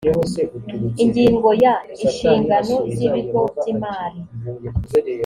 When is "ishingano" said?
2.05-2.75